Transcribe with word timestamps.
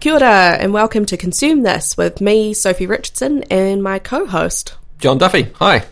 Kia 0.00 0.14
ora, 0.14 0.56
and 0.58 0.72
welcome 0.72 1.04
to 1.04 1.18
Consume 1.18 1.62
This 1.62 1.94
with 1.94 2.22
me, 2.22 2.54
Sophie 2.54 2.86
Richardson, 2.86 3.42
and 3.50 3.82
my 3.82 3.98
co 3.98 4.24
host. 4.24 4.74
John 4.98 5.18
Duffy, 5.18 5.42
hi. 5.56 5.84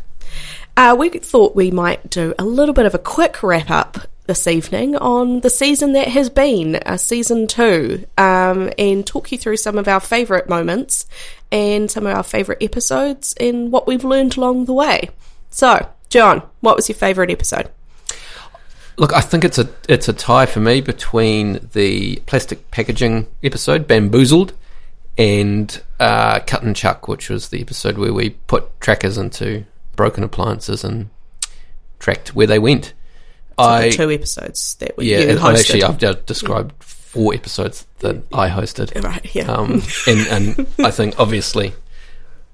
Uh, 0.79 0.96
we 0.99 1.11
thought 1.11 1.54
we 1.54 1.71
might 1.71 2.08
do 2.08 2.32
a 2.38 2.44
little 2.46 2.72
bit 2.72 2.86
of 2.86 2.94
a 2.94 2.98
quick 2.98 3.42
wrap 3.42 3.71
up 3.71 3.98
this 4.24 4.46
evening 4.46 4.96
on 4.96 5.40
the 5.40 5.50
season 5.50 5.92
that 5.92 6.08
has 6.08 6.30
been, 6.30 6.76
uh, 6.76 6.96
season 6.96 7.46
two, 7.46 8.06
um, 8.16 8.72
and 8.79 9.06
talk 9.06 9.30
you 9.30 9.36
through 9.36 9.58
some 9.58 9.76
of 9.76 9.89
our 9.89 10.00
favourite 10.00 10.48
moments 10.48 11.04
and 11.52 11.90
some 11.90 12.06
of 12.06 12.16
our 12.16 12.22
favourite 12.22 12.62
episodes 12.62 13.34
and 13.38 13.70
what 13.70 13.86
we've 13.86 14.04
learned 14.04 14.38
along 14.38 14.64
the 14.64 14.72
way. 14.72 15.11
So, 15.50 15.86
John, 16.09 16.40
what 16.61 16.77
was 16.77 16.88
your 16.88 16.96
favourite 16.96 17.30
episode? 17.30 17.68
Look, 18.99 19.12
I 19.12 19.21
think 19.21 19.45
it's 19.45 19.59
a 19.59 19.69
it's 19.89 20.09
a 20.09 20.12
tie 20.12 20.46
for 20.46 20.59
me 20.59 20.80
between 20.80 21.69
the 21.73 22.17
plastic 22.27 22.71
packaging 22.73 23.29
episode, 23.45 23.87
Bamboozled, 23.87 24.53
and 25.17 25.80
uh, 26.01 26.41
Cut 26.41 26.65
and 26.65 26.75
Chuck, 26.75 27.06
which 27.06 27.30
was 27.30 27.51
the 27.51 27.61
episode 27.61 27.97
where 27.97 28.12
we 28.12 28.30
put 28.30 28.80
trackers 28.80 29.16
into 29.16 29.65
broken 29.95 30.25
appliances 30.25 30.83
and 30.83 31.11
tracked 32.01 32.34
where 32.34 32.47
they 32.47 32.59
went. 32.59 32.92
So 33.59 33.65
the 33.65 33.87
I 33.87 33.91
two 33.91 34.11
episodes 34.11 34.75
that 34.77 34.97
we 34.97 35.11
yeah, 35.11 35.19
you 35.19 35.37
hosted. 35.37 35.59
actually 35.59 35.83
I've 35.84 35.98
just 35.98 36.27
described 36.27 36.75
four 36.83 37.34
episodes 37.34 37.87
that 38.01 38.23
I 38.33 38.48
hosted. 38.48 39.03
right, 39.03 39.34
yeah. 39.34 39.51
Um, 39.51 39.83
and, 40.06 40.56
and 40.59 40.67
I 40.84 40.91
think 40.91 41.19
obviously 41.19 41.73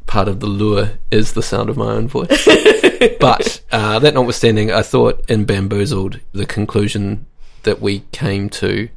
part 0.06 0.28
of 0.28 0.40
the 0.40 0.46
lure 0.46 0.92
is 1.10 1.32
the 1.32 1.42
sound 1.42 1.70
of 1.70 1.76
my 1.76 1.92
own 1.92 2.08
voice. 2.08 2.46
but 3.20 3.62
uh, 3.72 3.98
that 3.98 4.14
notwithstanding, 4.14 4.70
I 4.72 4.82
thought 4.82 5.28
in 5.28 5.44
Bamboozled, 5.44 6.20
the 6.32 6.46
conclusion 6.46 7.26
that 7.62 7.80
we 7.80 8.00
came 8.12 8.48
to 8.50 8.88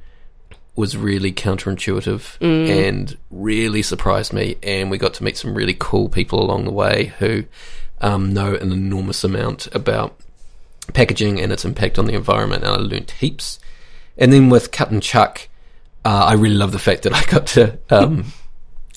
was 0.75 0.95
really 0.95 1.31
counterintuitive 1.31 2.37
and 2.69 3.17
really 3.31 3.81
surprised 3.81 4.31
me. 4.31 4.57
And 4.61 4.91
we 4.91 4.97
got 4.97 5.15
to 5.15 5.23
meet 5.23 5.37
some 5.37 5.55
really 5.55 5.75
cool 5.77 6.07
people 6.07 6.41
along 6.41 6.65
the 6.65 6.71
way 6.71 7.13
who 7.17 7.45
um, 7.99 8.33
know 8.33 8.53
an 8.53 8.71
enormous 8.71 9.23
amount 9.23 9.73
about 9.73 10.15
packaging 10.93 11.41
and 11.41 11.51
its 11.51 11.65
impact 11.65 11.97
on 11.97 12.05
the 12.05 12.13
environment. 12.13 12.63
And 12.63 12.73
I 12.73 12.75
learnt 12.77 13.11
heaps. 13.11 13.59
And 14.17 14.31
then 14.31 14.49
with 14.49 14.71
Cut 14.71 14.91
and 14.91 15.01
Chuck, 15.01 15.47
uh, 16.05 16.25
I 16.25 16.33
really 16.33 16.55
love 16.55 16.71
the 16.71 16.79
fact 16.79 17.03
that 17.03 17.13
I 17.13 17.23
got 17.25 17.47
to 17.47 17.79
um, 17.89 18.31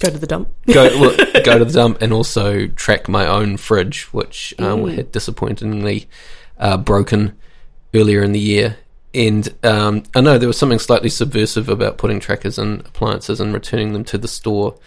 Go 0.01 0.11
to 0.11 0.19
the 0.19 0.27
dump. 0.27 0.49
go 0.67 0.85
well, 0.99 1.17
go 1.45 1.59
to 1.59 1.65
the 1.65 1.73
dump 1.73 2.01
and 2.01 2.13
also 2.13 2.67
track 2.69 3.09
my 3.09 3.27
own 3.27 3.57
fridge, 3.57 4.05
which 4.13 4.55
um, 4.59 4.89
had 4.89 5.13
disappointingly 5.13 6.09
uh, 6.59 6.79
broken 6.79 7.37
earlier 7.95 8.23
in 8.23 8.33
the 8.33 8.41
year. 8.41 8.79
And 9.13 9.53
um, 9.63 10.05
I 10.15 10.21
know 10.21 10.39
there 10.39 10.49
was 10.49 10.59
something 10.59 10.79
slightly 10.79 11.11
subversive 11.11 11.69
about 11.69 11.99
putting 11.99 12.21
trackers 12.21 12.59
in 12.59 12.81
appliances 12.81 13.41
and 13.41 13.53
returning 13.53 13.93
them 13.93 14.05
to 14.05 14.19
the 14.19 14.29
store. 14.29 14.79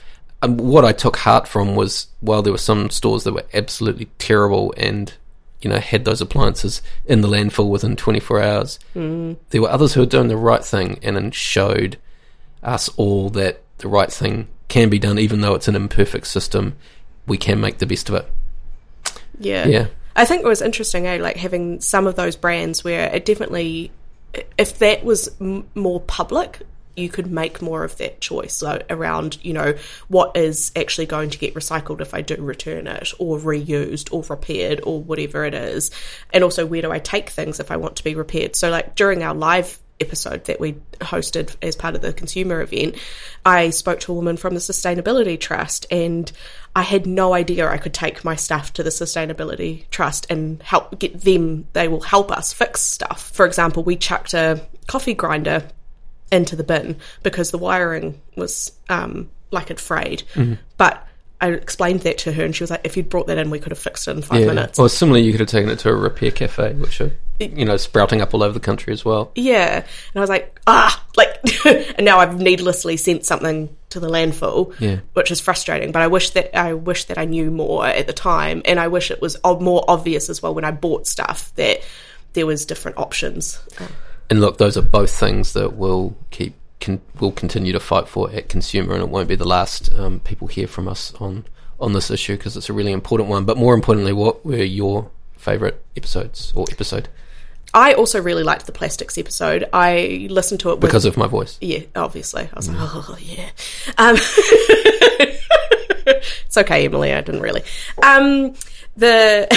Um, 0.41 0.57
what 0.57 0.85
I 0.85 0.93
took 0.93 1.17
heart 1.17 1.47
from 1.47 1.75
was 1.75 2.07
while 2.21 2.41
there 2.41 2.53
were 2.53 2.57
some 2.57 2.89
stores 2.89 3.23
that 3.25 3.33
were 3.33 3.45
absolutely 3.53 4.05
terrible 4.17 4.73
and 4.77 5.13
you 5.61 5.69
know 5.69 5.79
had 5.79 6.05
those 6.05 6.21
appliances 6.21 6.81
in 7.05 7.21
the 7.21 7.27
landfill 7.27 7.69
within 7.69 7.95
24 7.95 8.41
hours, 8.41 8.79
there 9.49 9.61
were 9.61 9.69
others 9.69 9.93
who 9.93 10.01
were 10.01 10.05
doing 10.05 10.27
the 10.27 10.37
right 10.37 10.63
thing 10.63 10.99
and 11.03 11.15
then 11.15 11.31
showed 11.31 11.97
us 12.63 12.89
all 12.97 13.29
that 13.29 13.61
the 13.77 13.87
right 13.87 14.11
thing 14.11 14.47
can 14.73 14.89
be 14.89 14.97
done, 14.97 15.19
even 15.19 15.41
though 15.41 15.53
it's 15.53 15.67
an 15.67 15.75
imperfect 15.75 16.25
system. 16.25 16.75
We 17.27 17.37
can 17.37 17.61
make 17.61 17.77
the 17.77 17.85
best 17.85 18.09
of 18.09 18.15
it. 18.15 18.27
Yeah. 19.39 19.67
Yeah. 19.67 19.87
I 20.15 20.25
think 20.25 20.41
it 20.41 20.47
was 20.47 20.63
interesting, 20.63 21.05
eh? 21.05 21.19
Like 21.21 21.37
having 21.37 21.79
some 21.79 22.07
of 22.07 22.15
those 22.15 22.35
brands 22.35 22.83
where 22.83 23.13
it 23.13 23.23
definitely, 23.23 23.91
if 24.57 24.79
that 24.79 25.05
was 25.05 25.29
m- 25.39 25.67
more 25.75 26.01
public, 26.01 26.63
you 26.95 27.07
could 27.07 27.27
make 27.27 27.61
more 27.61 27.83
of 27.83 27.97
that 27.97 28.19
choice 28.19 28.53
so 28.53 28.81
around, 28.89 29.37
you 29.43 29.53
know, 29.53 29.75
what 30.07 30.35
is 30.35 30.71
actually 30.75 31.05
going 31.05 31.29
to 31.29 31.37
get 31.37 31.53
recycled 31.53 32.01
if 32.01 32.15
I 32.15 32.21
do 32.21 32.35
return 32.37 32.87
it, 32.87 33.13
or 33.19 33.37
reused, 33.37 34.11
or 34.11 34.23
repaired, 34.27 34.81
or 34.83 35.01
whatever 35.01 35.45
it 35.45 35.53
is. 35.53 35.91
And 36.31 36.43
also, 36.43 36.65
where 36.65 36.81
do 36.81 36.91
I 36.91 36.97
take 36.97 37.29
things 37.29 37.59
if 37.59 37.69
I 37.69 37.77
want 37.77 37.97
to 37.97 38.03
be 38.03 38.15
repaired? 38.15 38.55
So, 38.55 38.71
like 38.71 38.95
during 38.95 39.21
our 39.21 39.35
live 39.35 39.79
episode 40.03 40.45
that 40.45 40.59
we 40.59 40.73
hosted 41.01 41.55
as 41.61 41.75
part 41.75 41.95
of 41.95 42.01
the 42.01 42.13
consumer 42.13 42.61
event, 42.61 42.95
I 43.45 43.71
spoke 43.71 43.99
to 44.01 44.11
a 44.11 44.15
woman 44.15 44.37
from 44.37 44.53
the 44.53 44.59
Sustainability 44.59 45.39
Trust 45.39 45.87
and 45.89 46.31
I 46.75 46.81
had 46.81 47.05
no 47.05 47.33
idea 47.33 47.67
I 47.67 47.77
could 47.77 47.93
take 47.93 48.23
my 48.23 48.35
stuff 48.35 48.73
to 48.73 48.83
the 48.83 48.89
Sustainability 48.89 49.89
Trust 49.89 50.27
and 50.29 50.61
help 50.61 50.99
get 50.99 51.21
them, 51.21 51.67
they 51.73 51.87
will 51.87 52.01
help 52.01 52.31
us 52.31 52.53
fix 52.53 52.81
stuff. 52.81 53.31
For 53.31 53.45
example, 53.45 53.83
we 53.83 53.95
chucked 53.95 54.33
a 54.33 54.65
coffee 54.87 55.13
grinder 55.13 55.67
into 56.31 56.55
the 56.55 56.63
bin 56.63 56.97
because 57.21 57.51
the 57.51 57.57
wiring 57.57 58.19
was 58.35 58.71
um, 58.89 59.29
like 59.51 59.71
it 59.71 59.79
frayed. 59.79 60.23
But 60.77 61.07
I 61.39 61.49
explained 61.49 62.01
that 62.01 62.17
to 62.19 62.31
her 62.31 62.43
and 62.43 62.55
she 62.55 62.63
was 62.63 62.71
like, 62.71 62.81
if 62.85 62.95
you'd 62.95 63.09
brought 63.09 63.27
that 63.27 63.37
in, 63.37 63.49
we 63.49 63.59
could 63.59 63.71
have 63.71 63.79
fixed 63.79 64.07
it 64.07 64.11
in 64.11 64.21
five 64.21 64.45
minutes. 64.47 64.79
Or 64.79 64.87
similarly, 64.89 65.25
you 65.25 65.31
could 65.33 65.41
have 65.41 65.49
taken 65.49 65.69
it 65.69 65.79
to 65.79 65.89
a 65.89 65.95
repair 65.95 66.31
cafe, 66.31 66.73
which 66.73 67.01
are 67.01 67.11
you 67.39 67.65
know 67.65 67.77
sprouting 67.77 68.21
up 68.21 68.33
all 68.33 68.43
over 68.43 68.53
the 68.53 68.59
country 68.59 68.93
as 68.93 69.03
well. 69.03 69.31
Yeah. 69.35 69.77
And 69.77 69.85
I 70.15 70.19
was 70.19 70.29
like, 70.29 70.59
ah, 70.67 71.03
like, 71.15 71.39
and 71.65 72.05
now 72.05 72.19
I've 72.19 72.39
needlessly 72.39 72.97
sent 72.97 73.25
something 73.25 73.75
to 73.89 73.99
the 73.99 74.09
landfill, 74.09 74.73
Yeah. 74.79 74.99
which 75.13 75.31
is 75.31 75.39
frustrating. 75.39 75.91
But 75.91 76.01
I 76.01 76.07
wish 76.07 76.31
that 76.31 76.57
I 76.57 76.73
wish 76.73 77.05
that 77.05 77.17
I 77.17 77.25
knew 77.25 77.51
more 77.51 77.85
at 77.85 78.07
the 78.07 78.13
time, 78.13 78.61
and 78.65 78.79
I 78.79 78.87
wish 78.87 79.11
it 79.11 79.21
was 79.21 79.37
more 79.43 79.83
obvious 79.87 80.29
as 80.29 80.41
well 80.41 80.53
when 80.53 80.65
I 80.65 80.71
bought 80.71 81.07
stuff 81.07 81.53
that 81.55 81.81
there 82.33 82.45
was 82.45 82.65
different 82.65 82.97
options. 82.97 83.59
And 84.29 84.41
look, 84.41 84.57
those 84.57 84.77
are 84.77 84.81
both 84.81 85.11
things 85.11 85.53
that 85.53 85.73
we'll 85.73 86.15
keep 86.31 86.55
can 86.79 87.01
will 87.19 87.31
continue 87.31 87.71
to 87.73 87.79
fight 87.79 88.07
for 88.07 88.29
at 88.31 88.49
consumer, 88.49 88.93
and 88.93 89.01
it 89.03 89.09
won't 89.09 89.27
be 89.27 89.35
the 89.35 89.47
last 89.47 89.91
um, 89.93 90.19
people 90.19 90.47
hear 90.47 90.67
from 90.67 90.87
us 90.87 91.13
on 91.19 91.45
on 91.79 91.93
this 91.93 92.09
issue 92.11 92.35
because 92.37 92.55
it's 92.57 92.69
a 92.69 92.73
really 92.73 92.91
important 92.91 93.29
one. 93.29 93.45
But 93.45 93.57
more 93.57 93.73
importantly, 93.73 94.13
what 94.13 94.45
were 94.45 94.57
your 94.63 95.09
favourite 95.43 95.75
episodes 95.95 96.53
or 96.55 96.65
episode 96.71 97.09
I 97.73 97.93
also 97.93 98.21
really 98.21 98.43
liked 98.43 98.67
the 98.67 98.71
plastics 98.71 99.17
episode. 99.17 99.67
I 99.73 100.27
listened 100.29 100.59
to 100.61 100.69
it 100.69 100.73
with, 100.73 100.81
because 100.81 101.05
of 101.05 101.17
my 101.17 101.25
voice? 101.27 101.57
yeah, 101.59 101.79
obviously. 101.95 102.43
I 102.43 102.55
was 102.55 102.69
like, 102.69 102.77
oh 102.79 103.17
yeah. 103.19 103.49
Um, 103.97 104.15
it's 106.05 106.57
okay, 106.57 106.85
Emily. 106.85 107.13
I 107.13 107.21
didn't 107.21 107.41
really. 107.41 107.63
Um, 108.01 108.53
the 108.95 109.47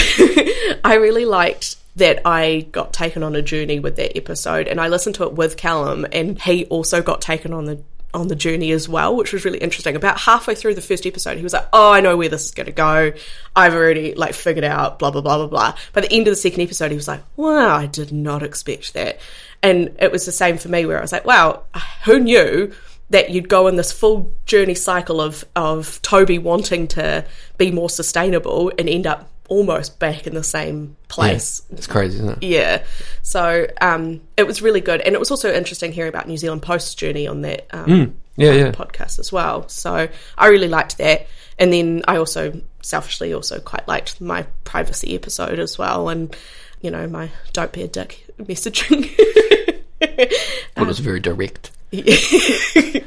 I 0.85 0.95
really 0.95 1.27
liked 1.27 1.77
that 1.97 2.23
I 2.25 2.67
got 2.73 2.93
taken 2.93 3.23
on 3.23 3.35
a 3.35 3.43
journey 3.43 3.81
with 3.81 3.97
that 3.97 4.17
episode, 4.17 4.67
and 4.67 4.81
I 4.81 4.89
listened 4.89 5.17
to 5.17 5.25
it 5.25 5.35
with 5.35 5.59
Callum, 5.59 6.07
and 6.11 6.41
he 6.41 6.65
also 6.67 7.03
got 7.03 7.21
taken 7.21 7.53
on 7.53 7.67
the 7.67 7.83
on 8.17 8.29
the 8.29 8.35
journey 8.35 8.73
as 8.73 8.89
well, 8.89 9.15
which 9.15 9.33
was 9.33 9.45
really 9.45 9.59
interesting. 9.59 9.95
About 9.95 10.19
halfway 10.19 10.55
through 10.55 10.75
the 10.75 10.81
first 10.81 11.07
episode, 11.07 11.37
he 11.37 11.43
was 11.43 11.53
like, 11.53 11.69
"Oh, 11.73 11.93
I 11.93 12.01
know 12.01 12.17
where 12.17 12.29
this 12.29 12.45
is 12.47 12.51
going 12.51 12.67
to 12.67 12.73
go. 12.73 13.13
I've 13.55 13.75
already 13.75 14.15
like 14.15 14.35
figured 14.35 14.65
out 14.65 14.99
blah 14.99 15.11
blah 15.11 15.21
blah 15.21 15.37
blah 15.37 15.47
blah." 15.47 15.75
By 15.93 16.01
the 16.01 16.13
end 16.13 16.27
of 16.27 16.33
the 16.33 16.37
second 16.37 16.63
episode, 16.63 16.91
he 16.91 16.97
was 16.97 17.09
like, 17.09 17.23
"Wow, 17.37 17.77
I 17.77 17.87
did 17.87 18.13
not 18.13 18.43
expect 18.43 18.95
that." 18.95 19.19
And 19.63 19.95
it 20.01 20.11
was 20.11 20.27
the 20.27 20.33
same 20.33 20.59
for 20.59 20.69
me, 20.69 20.87
where 20.87 20.99
I 20.99 21.03
was 21.03 21.13
like, 21.13 21.27
"Wow, 21.27 21.63
who 22.05 22.19
knew?" 22.19 22.73
that 23.11 23.31
you'd 23.31 23.49
go 23.49 23.69
in 23.69 23.77
this 23.77 23.93
full 23.93 24.33
journey 24.47 24.75
cycle 24.75 25.21
of 25.21 25.45
of 25.55 26.01
Toby 26.03 26.39
wanting 26.39 26.89
to 26.89 27.25
be 27.57 27.71
more 27.71 27.89
sustainable 27.89 28.73
and 28.79 28.89
end 28.89 29.07
up 29.07 29.31
almost 29.49 29.99
back 29.99 30.27
in 30.27 30.35
the 30.35 30.43
same 30.43 30.97
place. 31.09 31.63
It's 31.71 31.87
crazy, 31.87 32.19
isn't 32.19 32.43
it? 32.43 32.43
Yeah. 32.43 32.85
So 33.23 33.67
um, 33.81 34.21
it 34.37 34.47
was 34.47 34.63
really 34.63 34.81
good, 34.81 35.01
and 35.01 35.15
it 35.15 35.19
was 35.19 35.31
also 35.31 35.53
interesting 35.53 35.93
hearing 35.93 36.09
about 36.09 36.29
New 36.29 36.37
Zealand 36.37 36.63
Post's 36.63 36.95
journey 36.95 37.27
on 37.27 37.43
that 37.43 37.67
um, 37.71 38.17
Yeah, 38.37 38.51
uh, 38.51 38.55
yeah. 38.55 38.71
podcast 38.73 39.19
as 39.19 39.33
well. 39.33 39.69
So 39.69 40.09
I 40.39 40.47
really 40.49 40.69
liked 40.69 40.99
that, 40.99 41.27
and 41.59 41.73
then 41.73 42.03
I 42.09 42.17
also 42.17 42.61
selfishly 42.83 43.33
also 43.35 43.61
quite 43.61 43.87
liked 43.89 44.21
my 44.21 44.47
privacy 44.65 45.15
episode 45.15 45.59
as 45.59 45.79
well, 45.79 46.09
and 46.09 46.35
you 46.81 46.91
know 46.91 47.07
my 47.07 47.31
don't 47.53 47.73
be 47.73 47.83
a 47.83 47.89
dick 47.89 48.27
messaging. 48.39 49.11
It 49.99 50.87
was 50.87 50.99
very 50.99 51.21
direct. 51.21 51.71
Yeah. 51.91 53.01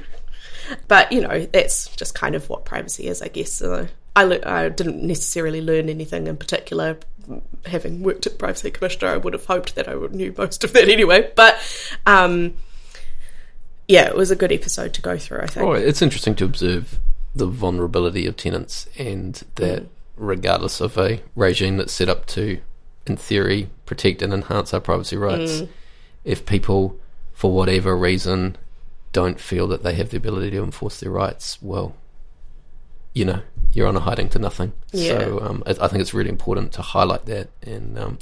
but 0.88 1.12
you 1.12 1.22
know 1.22 1.46
that's 1.46 1.88
just 1.96 2.16
kind 2.16 2.34
of 2.34 2.50
what 2.50 2.66
privacy 2.66 3.08
is, 3.08 3.22
I 3.22 3.28
guess. 3.28 3.52
So 3.54 3.88
I 4.16 4.24
le- 4.24 4.46
I 4.46 4.70
didn't 4.70 5.02
necessarily 5.04 5.62
learn 5.62 5.90
anything 5.90 6.28
in 6.28 6.38
particular. 6.38 6.98
Having 7.66 8.04
worked 8.04 8.26
at 8.26 8.38
privacy 8.38 8.72
commissioner, 8.72 9.12
I 9.12 9.18
would 9.18 9.34
have 9.34 9.46
hoped 9.46 9.76
that 9.76 9.88
I 9.88 9.96
would 9.96 10.14
knew 10.14 10.34
most 10.38 10.64
of 10.64 10.74
that 10.74 10.90
anyway. 10.90 11.32
But 11.36 11.58
um, 12.06 12.56
yeah, 13.88 14.08
it 14.08 14.16
was 14.16 14.32
a 14.32 14.36
good 14.36 14.52
episode 14.52 14.94
to 14.94 15.02
go 15.02 15.18
through. 15.18 15.42
I 15.42 15.48
think. 15.48 15.66
Oh, 15.66 15.74
it's 15.74 16.02
interesting 16.02 16.36
to 16.36 16.46
observe 16.46 17.00
the 17.36 17.46
vulnerability 17.46 18.26
of 18.26 18.36
tenants 18.36 18.88
and 18.98 19.44
that 19.56 19.86
regardless 20.18 20.82
of 20.82 20.98
a 20.98 21.22
regime 21.36 21.78
that's 21.78 21.94
set 21.94 22.10
up 22.10 22.26
to, 22.26 22.60
in 23.06 23.16
theory, 23.16 23.70
protect 23.86 24.22
and 24.22 24.34
enhance 24.34 24.74
our 24.74 24.80
privacy 24.80 25.16
rights, 25.16 25.64
if 26.26 26.46
people, 26.46 26.98
for 27.34 27.52
whatever 27.52 27.96
reason, 27.96 28.58
don't 29.14 29.40
feel 29.40 29.68
that 29.68 29.84
they 29.84 29.94
have 29.94 30.10
the 30.10 30.18
ability 30.18 30.52
to 30.52 30.64
enforce 30.64 31.00
their 31.00 31.12
rights, 31.12 31.58
well, 31.62 31.96
you 33.14 33.26
know, 33.26 33.42
you're 33.72 33.88
on 33.88 33.96
a 33.96 34.00
hiding 34.00 34.30
to 34.30 34.40
nothing. 34.40 34.74
Yeah. 34.92 35.20
So 35.20 35.40
um, 35.42 35.64
I, 35.66 35.72
I 35.72 35.88
think 35.88 36.02
it's 36.02 36.14
really 36.14 36.30
important 36.30 36.72
to 36.74 36.82
highlight 36.82 37.26
that 37.26 37.50
and 37.62 37.98
um, 37.98 38.18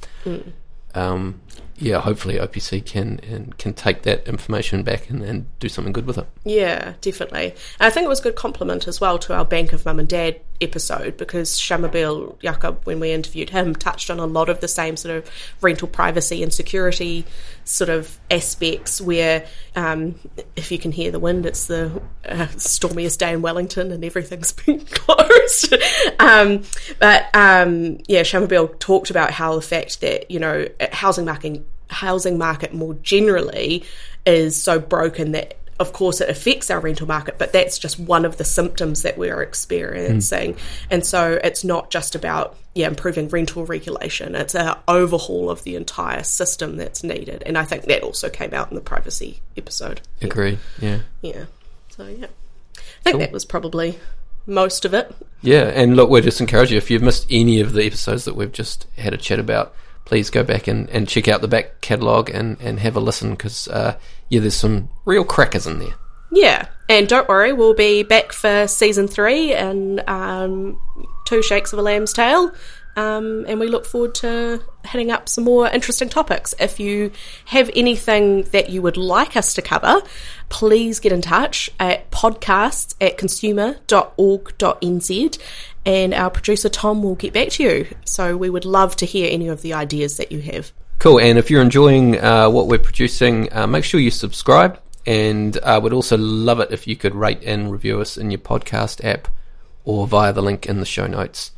um, 0.96 1.42
yeah, 1.78 2.00
hopefully 2.02 2.36
OPC 2.36 2.84
can 2.86 3.20
and 3.30 3.56
can 3.58 3.74
take 3.74 4.02
that 4.02 4.28
information 4.28 4.82
back 4.84 5.10
and, 5.10 5.24
and 5.24 5.46
do 5.60 5.70
something 5.70 5.94
good 5.94 6.08
with 6.08 6.18
it. 6.18 6.28
Yeah, 6.44 6.94
definitely. 7.02 7.52
And 7.80 7.88
I 7.88 7.90
think 7.92 8.06
it 8.06 8.10
was 8.10 8.20
a 8.20 8.24
good 8.24 8.36
compliment 8.36 8.88
as 8.88 9.00
well 9.00 9.20
to 9.20 9.36
our 9.36 9.46
Bank 9.46 9.74
of 9.74 9.86
Mum 9.86 10.00
and 10.00 10.10
Dad 10.10 10.42
episode 10.62 11.18
because 11.18 11.60
Shamubeel 11.60 12.40
Eaqub, 12.42 12.86
when 12.86 13.00
we 13.00 13.12
interviewed 13.12 13.50
him, 13.50 13.76
touched 13.76 14.10
on 14.10 14.20
a 14.20 14.26
lot 14.26 14.50
of 14.50 14.60
the 14.60 14.68
same 14.68 14.98
sort 14.98 15.16
of 15.16 15.30
rental 15.62 15.88
privacy 15.88 16.44
and 16.44 16.54
security 16.54 17.26
sort 17.64 17.90
of 17.90 18.18
aspects 18.32 19.02
where, 19.02 19.46
um, 19.76 20.16
if 20.56 20.72
you 20.72 20.78
can 20.78 20.92
hear 20.92 21.12
the 21.12 21.20
wind, 21.20 21.46
it's 21.46 21.68
the 21.68 22.02
uh, 22.26 22.48
stormiest 22.58 23.20
day 23.20 23.34
in 23.34 23.42
Wellington 23.42 23.92
and 23.92 24.04
everything's 24.04 24.52
been 24.66 24.86
closed. 24.86 25.74
um, 26.20 26.64
but 27.00 27.26
um, 27.36 28.00
yeah, 28.08 28.22
Shamabil 28.22 28.80
talked 28.80 29.10
about 29.10 29.32
how 29.32 29.56
the 29.56 29.62
fact 29.62 30.02
that, 30.02 30.32
you 30.32 30.40
know, 30.40 30.68
housing 30.92 31.26
market, 31.26 31.66
housing 31.90 32.38
market 32.38 32.74
more 32.74 32.94
generally 32.96 33.84
is 34.26 34.62
so 34.62 34.80
broken 34.80 35.32
that 35.34 35.58
of 35.80 35.94
course 35.94 36.22
it 36.22 36.30
affects 36.30 36.70
our 36.72 36.80
rental 36.80 37.08
market, 37.08 37.38
but 37.38 37.54
that's 37.54 37.78
just 37.78 38.00
one 38.00 38.26
of 38.26 38.38
the 38.38 38.44
symptoms 38.44 39.04
that 39.04 39.18
we're 39.18 39.42
experiencing. 39.42 40.54
Mm. 40.54 40.60
And 40.92 41.06
so 41.06 41.40
it's 41.44 41.64
not 41.64 41.92
just 41.92 42.16
about 42.16 42.56
yeah 42.74 42.88
improving 42.88 43.30
rental 43.30 43.66
regulation; 43.66 44.36
it's 44.36 44.56
an 44.56 44.76
overhaul 44.88 45.50
of 45.50 45.64
the 45.64 45.76
entire 45.76 46.24
system 46.24 46.78
that's 46.78 47.04
needed. 47.04 47.44
And 47.46 47.58
I 47.58 47.66
think 47.66 47.86
that 47.86 48.04
also 48.04 48.30
came 48.30 48.54
out 48.54 48.70
in 48.70 48.76
the 48.76 48.82
privacy 48.82 49.42
episode. 49.56 50.02
Agree. 50.22 50.58
Yeah. 50.82 51.00
Yeah. 51.22 51.46
So 51.90 52.08
yeah, 52.08 52.28
I 52.76 53.04
think 53.04 53.14
cool. 53.14 53.20
that 53.20 53.32
was 53.32 53.46
probably 53.46 54.00
most 54.46 54.86
of 54.86 54.94
it. 54.94 55.14
Yeah, 55.42 55.66
and 55.66 55.96
look, 55.96 56.10
we're 56.10 56.22
just 56.22 56.42
encourage 56.42 56.72
you 56.72 56.78
if 56.78 56.90
you've 56.90 57.04
missed 57.04 57.28
any 57.30 57.60
of 57.60 57.74
the 57.74 57.86
episodes 57.86 58.26
that 58.26 58.36
we've 58.36 58.52
just 58.52 58.88
had 58.98 59.14
a 59.14 59.18
chat 59.18 59.40
about 59.40 59.76
please 60.08 60.30
go 60.30 60.42
back 60.42 60.68
and, 60.68 60.90
and 60.90 61.06
check 61.06 61.28
out 61.28 61.42
the 61.42 61.50
back 61.50 61.82
catalogue 61.82 62.30
and, 62.30 62.56
and 62.62 62.80
have 62.80 62.96
a 62.96 63.00
listen 63.02 63.32
because, 63.32 63.68
uh, 63.68 64.00
yeah, 64.30 64.40
there's 64.40 64.56
some 64.56 64.88
real 65.04 65.26
crackers 65.26 65.68
in 65.68 65.80
there. 65.80 65.96
Yeah, 66.32 66.68
and 66.88 67.10
don't 67.10 67.28
worry, 67.28 67.52
we'll 67.52 67.74
be 67.74 68.04
back 68.04 68.32
for 68.32 68.68
season 68.68 69.10
three 69.10 69.54
and 69.54 70.02
um, 70.08 70.80
two 71.26 71.44
shakes 71.44 71.74
of 71.74 71.80
a 71.80 71.82
lamb's 71.82 72.14
tail. 72.14 72.54
Um, 72.96 73.46
and 73.50 73.60
we 73.60 73.68
look 73.68 73.86
forward 73.86 74.16
to 74.16 74.64
hitting 74.86 75.12
up 75.12 75.28
some 75.28 75.44
more 75.44 75.68
interesting 75.68 76.08
topics. 76.08 76.56
If 76.58 76.80
you 76.80 77.12
have 77.46 77.70
anything 77.76 78.44
that 78.54 78.70
you 78.70 78.82
would 78.82 78.98
like 78.98 79.36
us 79.36 79.54
to 79.56 79.62
cover, 79.62 80.02
please 80.48 81.02
get 81.02 81.12
in 81.12 81.22
touch 81.22 81.70
at 81.82 82.07
podcasts 82.18 82.96
at 83.00 83.20
consumer.org.nz 83.20 85.40
and 85.86 86.14
our 86.16 86.32
producer 86.32 86.68
Tom 86.68 87.04
will 87.04 87.14
get 87.14 87.32
back 87.32 87.50
to 87.50 87.64
you. 87.64 87.88
So 88.06 88.36
we 88.36 88.50
would 88.50 88.66
love 88.66 88.96
to 88.96 89.06
hear 89.06 89.30
any 89.32 89.50
of 89.50 89.62
the 89.62 89.74
ideas 89.74 90.18
that 90.18 90.32
you 90.32 90.42
have. 90.42 90.72
Cool. 90.98 91.20
And 91.20 91.38
if 91.38 91.52
you're 91.52 91.62
enjoying 91.62 92.20
uh, 92.20 92.50
what 92.50 92.66
we're 92.66 92.80
producing, 92.80 93.54
uh, 93.54 93.68
make 93.68 93.84
sure 93.84 94.00
you 94.00 94.10
subscribe. 94.10 94.80
And 95.06 95.60
I 95.64 95.76
uh, 95.76 95.80
would 95.80 95.94
also 95.94 96.18
love 96.18 96.60
it 96.60 96.72
if 96.72 96.88
you 96.88 96.96
could 96.96 97.14
rate 97.14 97.44
and 97.44 97.72
review 97.72 98.02
us 98.02 98.18
in 98.18 98.32
your 98.32 98.40
podcast 98.40 99.06
app 99.06 99.28
or 99.86 100.08
via 100.08 100.34
the 100.34 100.42
link 100.42 100.66
in 100.66 100.80
the 100.80 100.88
show 100.88 101.06
notes. 101.06 101.52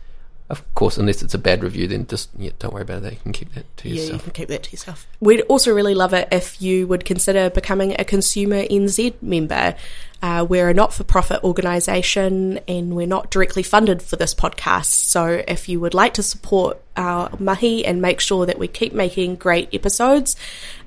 Of 0.49 0.73
course, 0.73 0.97
unless 0.97 1.21
it's 1.21 1.35
a 1.35 1.37
bad 1.37 1.63
review, 1.63 1.87
then 1.87 2.07
just 2.07 2.31
yeah, 2.35 2.49
don't 2.57 2.73
worry 2.73 2.81
about 2.81 3.03
that. 3.03 3.13
You 3.13 3.19
can 3.19 3.33
keep 3.33 3.53
that 3.53 3.77
to 3.77 3.89
yourself. 3.89 4.07
Yeah, 4.07 4.13
you 4.15 4.19
can 4.19 4.31
keep 4.31 4.47
that 4.47 4.63
to 4.63 4.71
yourself. 4.71 5.05
We'd 5.19 5.41
also 5.41 5.71
really 5.71 5.93
love 5.93 6.13
it 6.13 6.27
if 6.31 6.59
you 6.59 6.87
would 6.87 7.05
consider 7.05 7.51
becoming 7.51 7.95
a 7.99 8.03
Consumer 8.03 8.63
NZ 8.63 9.21
member. 9.21 9.75
Uh, 10.23 10.45
we're 10.49 10.67
a 10.67 10.73
not-for-profit 10.73 11.43
organisation, 11.43 12.59
and 12.67 12.95
we're 12.95 13.07
not 13.07 13.29
directly 13.29 13.63
funded 13.63 14.01
for 14.01 14.15
this 14.15 14.33
podcast. 14.33 14.85
So, 14.85 15.43
if 15.47 15.69
you 15.69 15.79
would 15.79 15.93
like 15.93 16.15
to 16.15 16.23
support 16.23 16.81
our 16.97 17.29
mahi 17.39 17.85
and 17.85 18.01
make 18.01 18.19
sure 18.19 18.47
that 18.47 18.57
we 18.57 18.67
keep 18.67 18.91
making 18.91 19.35
great 19.35 19.73
episodes, 19.73 20.35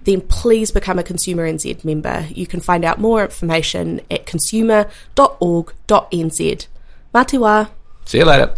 then 0.05 0.23
please 0.23 0.73
become 0.73 0.99
a 0.99 1.05
Consumer 1.05 1.51
NZ 1.51 1.85
member. 1.85 2.27
You 2.31 2.49
can 2.49 2.61
find 2.61 2.85
out 2.85 2.99
more 2.99 3.23
information 3.23 4.01
at 4.11 4.27
consumer.org.nz. 4.27 6.67
Mā 7.15 7.27
te 7.27 7.39
wā. 7.39 7.71
See 8.05 8.19
you 8.19 8.25
later. 8.25 8.55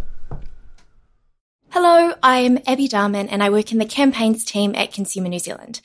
Hello, 1.77 2.15
I'm 2.23 2.61
Abby 2.69 2.87
Darman 2.87 3.27
and 3.33 3.43
I 3.43 3.51
work 3.51 3.73
in 3.73 3.79
the 3.79 3.85
campaigns 3.85 4.45
team 4.45 4.77
at 4.77 4.93
Consumer 4.93 5.29
New 5.29 5.41
Zealand. 5.41 5.81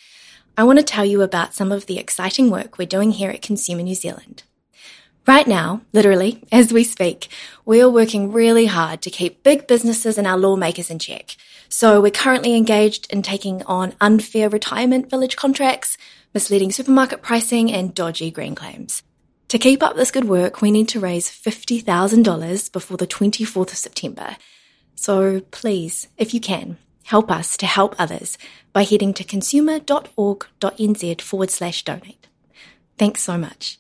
I 0.55 0.63
want 0.63 0.77
to 0.77 0.85
tell 0.85 1.03
you 1.03 1.23
about 1.23 1.55
some 1.55 1.71
of 1.71 1.87
the 1.87 1.97
exciting 1.97 2.51
work 2.51 2.77
we're 2.77 2.85
doing 2.85 3.09
here 3.09 3.31
at 3.31 3.41
Consumer 3.41 3.81
New 3.81 3.95
Zealand. 3.95 4.43
Right 5.25 5.47
now, 5.47 5.81
literally, 5.91 6.43
as 6.51 6.71
we 6.71 6.83
speak, 6.83 7.29
we 7.65 7.81
are 7.81 7.89
working 7.89 8.31
really 8.31 8.67
hard 8.67 9.01
to 9.01 9.09
keep 9.09 9.41
big 9.41 9.65
businesses 9.65 10.19
and 10.19 10.27
our 10.27 10.37
lawmakers 10.37 10.91
in 10.91 10.99
check. 10.99 11.35
So 11.69 11.99
we're 11.99 12.11
currently 12.11 12.55
engaged 12.55 13.11
in 13.11 13.23
taking 13.23 13.63
on 13.63 13.95
unfair 13.99 14.47
retirement 14.47 15.09
village 15.09 15.37
contracts, 15.37 15.97
misleading 16.35 16.71
supermarket 16.71 17.23
pricing, 17.23 17.71
and 17.71 17.95
dodgy 17.95 18.29
green 18.29 18.53
claims. 18.53 19.01
To 19.47 19.57
keep 19.57 19.81
up 19.81 19.95
this 19.95 20.11
good 20.11 20.25
work, 20.25 20.61
we 20.61 20.69
need 20.69 20.89
to 20.89 20.99
raise 20.99 21.31
$50,000 21.31 22.71
before 22.71 22.97
the 22.97 23.07
24th 23.07 23.71
of 23.71 23.77
September. 23.77 24.37
So 24.99 25.39
please, 25.51 26.09
if 26.17 26.33
you 26.33 26.41
can, 26.41 26.77
help 27.05 27.31
us 27.31 27.55
to 27.55 27.65
help 27.65 27.95
others 27.97 28.37
by 28.73 28.83
heading 28.83 29.13
to 29.13 29.23
consumer.org.nz 29.23 31.21
forward 31.21 31.51
slash 31.51 31.85
donate. 31.85 32.27
Thanks 32.97 33.23
so 33.23 33.37
much. 33.37 33.79